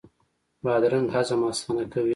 بادرنګ 0.63 1.07
هضم 1.15 1.41
اسانه 1.49 1.83
کوي. 1.93 2.09